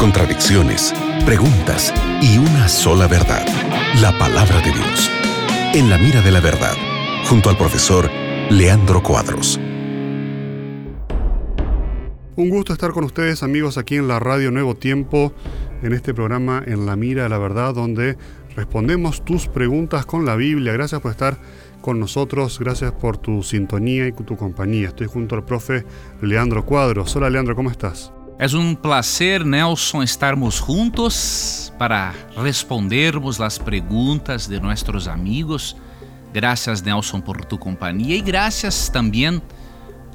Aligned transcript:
contradicciones, 0.00 0.92
preguntas 1.24 1.94
y 2.20 2.36
una 2.38 2.66
sola 2.68 3.06
verdad, 3.06 3.46
la 4.00 4.18
palabra 4.18 4.56
de 4.60 4.72
Dios. 4.72 5.08
En 5.72 5.88
la 5.88 5.98
mira 5.98 6.20
de 6.20 6.32
la 6.32 6.40
verdad, 6.40 6.74
junto 7.28 7.48
al 7.48 7.56
profesor 7.56 8.10
Leandro 8.50 9.00
Cuadros. 9.04 9.60
Un 12.34 12.48
gusto 12.48 12.72
estar 12.72 12.90
con 12.90 13.04
ustedes 13.04 13.44
amigos 13.44 13.78
aquí 13.78 13.96
en 13.96 14.08
la 14.08 14.18
Radio 14.18 14.50
Nuevo 14.50 14.74
Tiempo, 14.74 15.32
en 15.82 15.92
este 15.92 16.12
programa 16.12 16.64
En 16.66 16.84
la 16.86 16.96
mira 16.96 17.22
de 17.22 17.28
la 17.28 17.38
verdad, 17.38 17.72
donde 17.72 18.16
respondemos 18.56 19.24
tus 19.24 19.46
preguntas 19.46 20.06
con 20.06 20.26
la 20.26 20.34
Biblia. 20.34 20.72
Gracias 20.72 21.00
por 21.00 21.12
estar 21.12 21.38
con 21.80 22.00
nosotros, 22.00 22.58
gracias 22.58 22.90
por 22.90 23.16
tu 23.16 23.44
sintonía 23.44 24.08
y 24.08 24.12
tu 24.12 24.36
compañía. 24.36 24.88
Estoy 24.88 25.06
junto 25.06 25.36
al 25.36 25.44
profe 25.44 25.84
Leandro 26.20 26.66
Cuadros. 26.66 27.14
Hola 27.14 27.30
Leandro, 27.30 27.54
¿cómo 27.54 27.70
estás? 27.70 28.12
Es 28.40 28.54
un 28.54 28.74
placer, 28.74 29.44
Nelson, 29.44 30.02
estarmos 30.02 30.60
juntos 30.60 31.70
para 31.78 32.14
respondermos 32.34 33.38
las 33.38 33.58
preguntas 33.58 34.48
de 34.48 34.58
nuestros 34.58 35.08
amigos. 35.08 35.76
Gracias, 36.32 36.82
Nelson, 36.82 37.20
por 37.20 37.44
tu 37.44 37.58
compañía 37.58 38.16
y 38.16 38.22
gracias 38.22 38.90
también, 38.90 39.42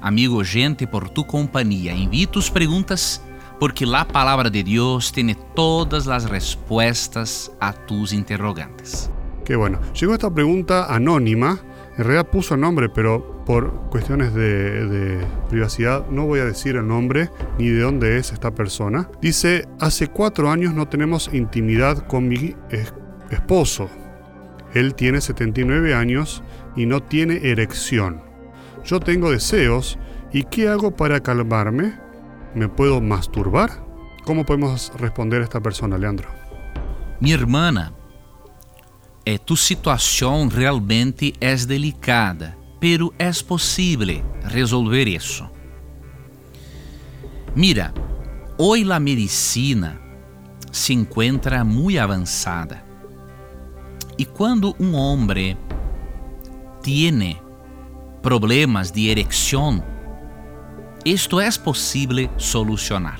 amigo 0.02 0.42
gente, 0.44 0.88
por 0.88 1.08
tu 1.12 1.28
compañía. 1.28 1.94
Envíe 1.94 2.26
tus 2.26 2.50
preguntas 2.50 3.22
porque 3.60 3.86
la 3.86 4.08
palabra 4.08 4.50
de 4.50 4.64
Dios 4.64 5.12
tiene 5.12 5.36
todas 5.56 6.08
las 6.08 6.28
respuestas 6.28 7.52
a 7.60 7.74
tus 7.74 8.12
interrogantes. 8.12 9.12
Qué 9.46 9.56
bueno. 9.56 9.80
Llegó 9.94 10.16
esta 10.16 10.34
pregunta 10.34 10.92
anónima. 10.92 11.60
En 11.98 12.04
realidad 12.04 12.28
puso 12.30 12.56
el 12.56 12.62
nombre, 12.62 12.90
pero 12.90 13.44
por 13.46 13.90
cuestiones 13.90 14.34
de, 14.34 15.26
privacidad 15.50 16.06
no 16.10 16.26
voy 16.26 16.42
a 16.42 16.46
decir 16.46 16.76
el 16.76 16.88
nombre 16.88 17.30
ni 17.58 17.70
de 17.70 17.82
dónde 17.82 18.18
es 18.18 18.34
esta 18.34 18.54
persona. 18.54 19.10
Dice, 19.22 19.66
hace 19.80 20.08
cuatro 20.08 20.52
años 20.52 20.74
no 20.74 20.90
tenemos 20.90 21.30
intimidad 21.34 22.06
con 22.08 22.28
mi 22.28 22.56
esposo. 23.30 23.90
Él 24.74 24.94
tiene 24.94 25.22
79 25.22 25.94
años 25.94 26.44
y 26.76 26.86
no 26.86 27.02
tiene 27.02 27.50
erección. 27.50 28.22
Yo 28.84 29.00
tengo 29.00 29.32
deseos 29.32 29.98
y 30.34 30.44
¿qué 30.44 30.68
hago 30.68 30.92
para 30.92 31.22
calmarme? 31.22 31.98
¿Me 32.56 32.68
puedo 32.68 33.00
masturbar? 33.00 33.86
¿Cómo 34.26 34.44
podemos 34.44 34.92
responder 34.98 35.42
a 35.42 35.46
esta 35.46 35.62
persona, 35.62 35.98
Leandro? 35.98 36.28
Mi 37.22 37.32
hermana, 37.32 37.94
é, 39.26 39.38
tu 39.40 39.58
situação 39.58 40.48
realmente 40.48 41.34
é 41.42 41.56
delicada, 41.56 42.56
pero 42.80 43.12
é 43.18 43.32
possível 43.32 44.24
resolver 44.44 45.08
isso. 45.08 45.50
Mira, 47.56 47.92
hoje 48.58 48.92
a 48.92 49.00
medicina 49.00 50.00
se 50.72 50.94
encontra 50.94 51.64
muito 51.64 51.98
avançada. 52.00 52.84
E 54.18 54.26
quando 54.26 54.76
um 54.80 54.94
homem 54.94 55.58
tem 56.84 57.42
problemas 58.22 58.92
de 58.92 59.08
erecção, 59.08 59.84
isto 61.04 61.40
é 61.40 61.50
possível 61.52 62.30
solucionar. 62.38 63.20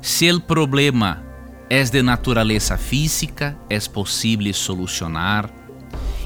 Se 0.00 0.30
o 0.32 0.40
problema 0.40 1.27
es 1.68 1.92
de 1.92 2.02
natureza 2.02 2.76
física, 2.78 3.56
es 3.68 3.88
posible 3.88 4.52
solucionar. 4.52 5.52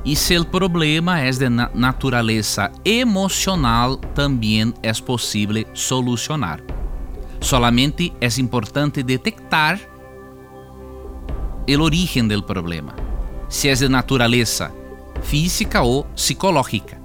Y 0.05 0.17
si 0.17 0.35
el 0.35 0.47
problema 0.47 1.27
es 1.27 1.39
de 1.39 1.49
na 1.49 1.71
naturaleza 1.75 2.73
emocional, 2.85 3.99
también 4.15 4.75
es 4.83 5.01
posible 5.01 5.67
solucionar. 5.73 6.63
Solamente 7.41 8.13
es 8.21 8.39
importante 8.39 9.03
detectar 9.03 9.79
el 11.67 11.81
origen 11.81 12.29
del 12.29 12.45
problema, 12.45 12.95
si 13.49 13.69
es 13.69 13.81
de 13.81 13.89
naturaleza 13.89 14.73
física 15.23 15.83
o 15.83 16.07
psicológica. 16.15 16.99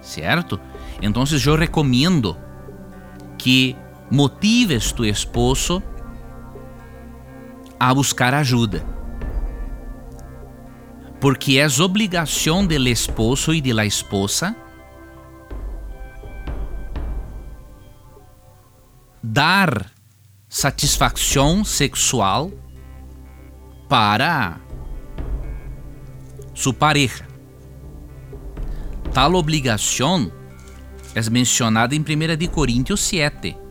¿Cierto? 0.00 0.60
Entonces 1.00 1.42
yo 1.42 1.56
recomiendo 1.56 2.36
que 3.36 3.76
motives 4.10 4.94
tu 4.94 5.04
esposo 5.04 5.82
a 7.78 7.94
buscar 7.94 8.34
ajuda. 8.34 8.84
Porque 11.20 11.58
é 11.58 11.66
obrigação 11.82 12.66
do 12.66 12.88
esposo 12.88 13.52
e 13.52 13.60
da 13.60 13.84
esposa 13.84 14.54
dar 19.22 19.90
satisfação 20.48 21.64
sexual 21.64 22.50
para 23.88 24.60
sua 26.54 26.72
pareja. 26.72 27.26
Tal 29.12 29.34
obrigação 29.34 30.30
é 31.14 31.30
mencionada 31.30 31.94
em 31.94 32.00
1 32.00 32.46
Coríntios 32.48 33.00
7 33.00 33.67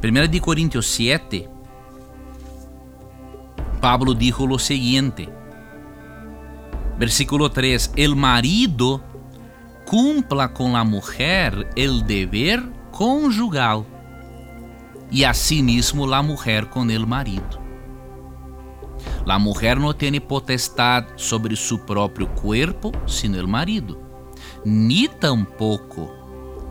1 0.00 0.28
de 0.28 0.40
Corintios 0.40 0.86
7, 0.86 1.48
Pablo 3.80 4.14
dijo 4.14 4.46
lo 4.46 4.56
siguiente, 4.56 5.28
versículo 6.98 7.50
3, 7.50 7.94
el 7.96 8.14
marido 8.14 9.02
cumpla 9.84 10.52
con 10.52 10.74
la 10.74 10.84
mujer 10.84 11.68
el 11.74 12.06
deber 12.06 12.62
conjugal 12.92 13.84
y 15.10 15.24
asimismo 15.24 16.06
la 16.06 16.22
mujer 16.22 16.70
con 16.70 16.92
el 16.92 17.04
marido. 17.04 17.60
La 19.26 19.38
mujer 19.38 19.78
no 19.78 19.96
tiene 19.96 20.20
potestad 20.20 21.06
sobre 21.16 21.56
su 21.56 21.84
propio 21.84 22.32
cuerpo 22.36 22.92
sino 23.06 23.40
el 23.40 23.48
marido, 23.48 24.00
ni 24.64 25.08
tampoco 25.08 26.17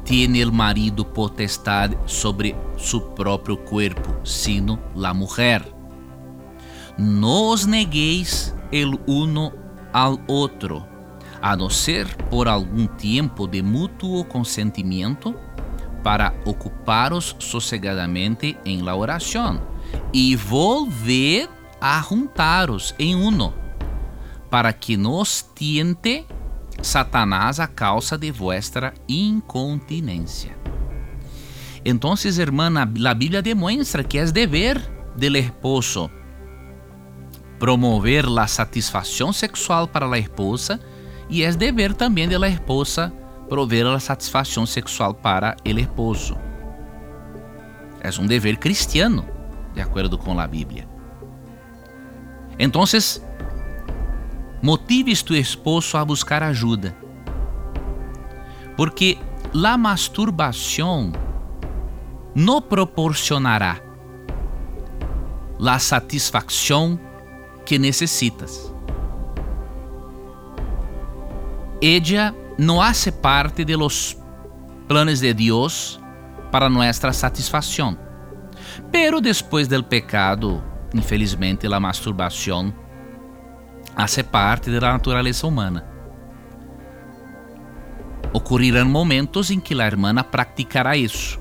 tiene 0.07 0.41
el 0.41 0.53
marido 0.53 1.13
potestad 1.13 1.91
sobre 2.05 2.55
su 2.77 3.13
propio 3.13 3.61
cuerpo, 3.65 4.15
sino 4.23 4.79
la 4.95 5.13
mujer. 5.13 5.69
No 6.97 7.49
os 7.49 7.67
neguéis 7.67 8.55
el 8.71 8.97
uno 9.05 9.51
al 9.91 10.17
otro, 10.27 10.87
a 11.41 11.57
no 11.57 11.69
ser 11.69 12.07
por 12.29 12.47
algún 12.47 12.87
tiempo 12.95 13.47
de 13.47 13.61
mutuo 13.61 14.25
consentimiento, 14.29 15.35
para 16.03 16.33
ocuparos 16.45 17.35
sosegadamente 17.37 18.57
en 18.63 18.85
la 18.85 18.95
oración, 18.95 19.59
y 20.13 20.37
volved 20.37 21.49
a 21.81 22.01
juntaros 22.01 22.95
en 22.97 23.17
uno, 23.17 23.53
para 24.49 24.71
que 24.71 24.95
no 24.95 25.15
os 25.15 25.53
tiente 25.53 26.25
Satanás 26.81 27.59
a 27.59 27.67
causa 27.67 28.17
de 28.17 28.31
vuestra 28.31 28.93
incontinência. 29.07 30.57
Então, 31.83 32.15
irmã, 32.37 32.71
a 32.81 33.13
Bíblia 33.13 33.41
demonstra 33.41 34.03
que 34.03 34.17
é 34.17 34.25
dever 34.25 34.79
del 35.15 35.35
esposo 35.37 36.09
promover 37.59 38.25
a 38.37 38.47
satisfação 38.47 39.33
sexual 39.33 39.87
para 39.87 40.05
a 40.05 40.19
esposa 40.19 40.79
e 41.29 41.43
é 41.43 41.51
dever 41.51 41.93
também 41.93 42.27
de 42.27 42.37
la 42.37 42.47
esposa 42.47 43.11
prover 43.49 43.85
a 43.85 43.99
satisfação 43.99 44.65
sexual 44.65 45.13
para 45.13 45.55
o 45.65 45.79
esposo. 45.79 46.37
É 48.01 48.09
um 48.21 48.25
dever 48.25 48.57
cristiano, 48.57 49.27
de 49.73 49.81
acordo 49.81 50.17
com 50.17 50.39
a 50.39 50.47
Bíblia. 50.47 50.87
Então, 52.59 52.85
motives 54.61 55.21
tu 55.21 55.33
esposo 55.33 55.97
a 55.97 56.05
buscar 56.05 56.43
ajuda. 56.43 56.95
Porque 58.75 59.17
la 59.53 59.77
masturbação 59.77 61.11
não 62.35 62.61
proporcionará 62.61 63.81
la 65.59 65.79
satisfação 65.79 66.99
que 67.65 67.79
necessitas. 67.79 68.71
Ella 71.81 72.35
não 72.57 72.81
hace 72.81 73.11
parte 73.11 73.63
de 73.63 73.75
los 73.75 74.17
planos 74.87 75.19
de 75.19 75.33
Deus 75.33 75.99
para 76.51 76.69
nuestra 76.69 77.13
satisfação. 77.13 77.97
Pero 78.91 79.21
después 79.21 79.67
del 79.67 79.83
pecado, 79.83 80.63
infelizmente, 80.93 81.67
la 81.67 81.79
masturbação 81.79 82.73
hace 83.97 84.23
parte 84.23 84.69
da 84.69 84.91
natureza 84.91 85.47
humana. 85.47 85.83
Ocorrerão 88.31 88.87
momentos 88.87 89.49
em 89.49 89.59
que 89.59 89.73
a 89.81 89.87
irmã 89.87 90.13
praticará 90.23 90.95
isso. 90.95 91.39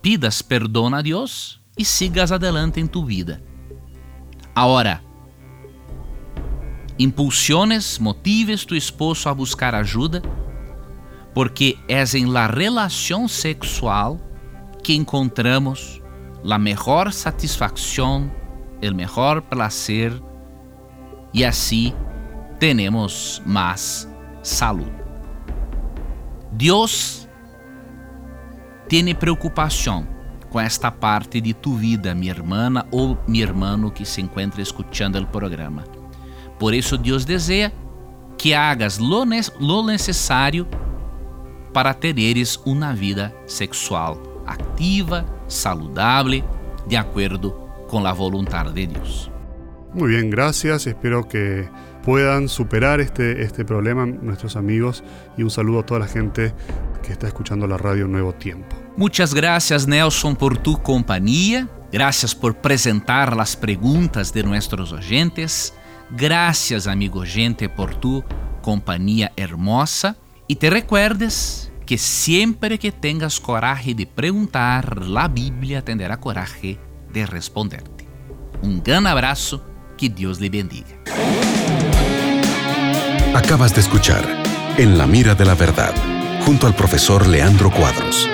Pidas 0.00 0.40
perdão 0.40 0.92
a 0.94 1.02
Deus 1.02 1.60
e 1.78 1.84
sigas 1.84 2.32
adelante 2.32 2.80
em 2.80 2.86
tu 2.86 3.04
vida. 3.04 3.42
Agora, 4.54 5.02
impulsiones, 6.98 7.98
motives 7.98 8.64
tu 8.64 8.74
esposo 8.74 9.28
a 9.28 9.34
buscar 9.34 9.74
ajuda, 9.74 10.22
porque 11.34 11.78
é 11.88 12.02
em 12.16 12.26
la 12.26 12.46
relação 12.46 13.28
sexual 13.28 14.18
que 14.82 14.94
encontramos 14.94 16.02
la 16.42 16.58
mejor 16.58 17.12
satisfacción, 17.12 18.41
el 18.82 18.94
mejor 18.94 19.42
placer 19.44 20.20
y 21.32 21.44
así 21.44 21.94
tenemos 22.58 23.40
más 23.46 24.06
salud. 24.42 24.90
Dios 26.52 27.26
tiene 28.88 29.14
preocupação 29.14 30.06
com 30.50 30.60
esta 30.60 30.90
parte 30.90 31.40
de 31.40 31.54
tu 31.54 31.74
vida, 31.74 32.14
minha 32.14 32.32
irmã 32.32 32.84
ou 32.90 33.16
meu 33.26 33.40
irmão 33.40 33.88
que 33.88 34.04
se 34.04 34.20
encontra 34.20 34.60
escutando 34.60 35.18
o 35.18 35.26
programa. 35.26 35.84
Por 36.58 36.74
isso, 36.74 36.98
Deus 36.98 37.24
deseja 37.24 37.72
que 38.36 38.54
hagas 38.54 38.98
lo, 38.98 39.24
lo 39.58 39.82
necessário 39.82 40.68
para 41.72 41.94
teres 41.94 42.60
uma 42.66 42.92
vida 42.92 43.34
sexual 43.46 44.20
activa, 44.46 45.24
saludable, 45.46 46.44
de 46.86 46.96
acuerdo 46.96 47.61
con 47.92 48.02
la 48.02 48.14
voluntad 48.14 48.72
de 48.72 48.86
Dios. 48.86 49.30
Muy 49.92 50.12
bien, 50.12 50.30
gracias. 50.30 50.86
Espero 50.86 51.28
que 51.28 51.68
puedan 52.02 52.48
superar 52.48 53.00
este, 53.00 53.42
este 53.42 53.66
problema 53.66 54.06
nuestros 54.06 54.56
amigos 54.56 55.04
y 55.36 55.42
un 55.42 55.50
saludo 55.50 55.80
a 55.80 55.82
toda 55.84 56.00
la 56.00 56.06
gente 56.06 56.54
que 57.02 57.12
está 57.12 57.26
escuchando 57.26 57.66
la 57.66 57.76
radio 57.76 58.08
Nuevo 58.08 58.32
Tiempo. 58.32 58.74
Muchas 58.96 59.34
gracias 59.34 59.86
Nelson 59.86 60.36
por 60.36 60.56
tu 60.56 60.80
compañía. 60.80 61.68
Gracias 61.92 62.34
por 62.34 62.56
presentar 62.56 63.36
las 63.36 63.56
preguntas 63.56 64.32
de 64.32 64.42
nuestros 64.42 64.90
oyentes. 64.94 65.74
Gracias 66.12 66.86
amigo 66.86 67.20
oyente 67.20 67.68
por 67.68 67.94
tu 67.94 68.24
compañía 68.62 69.32
hermosa. 69.36 70.16
Y 70.46 70.56
te 70.56 70.70
recuerdes 70.70 71.70
que 71.84 71.98
sempre 71.98 72.78
que 72.78 72.90
tengas 72.90 73.38
coragem 73.38 73.94
de 73.94 74.06
perguntar, 74.06 74.98
a 75.14 75.28
Bíblia 75.28 75.84
terá 75.84 76.16
coragem 76.16 76.91
de 77.12 77.24
responder-te. 77.26 78.06
Um 78.62 78.80
grande 78.80 79.08
abraço, 79.08 79.62
que 79.96 80.08
Deus 80.08 80.38
lhe 80.38 80.48
bendiga. 80.48 80.96
Acabas 83.34 83.74
de 83.74 83.80
escuchar 83.80 84.24
En 84.78 84.96
la 84.96 85.06
mira 85.06 85.34
de 85.34 85.44
la 85.44 85.54
verdad, 85.54 85.94
junto 86.46 86.66
al 86.66 86.74
profesor 86.74 87.26
Leandro 87.26 87.70
Cuadros. 87.70 88.26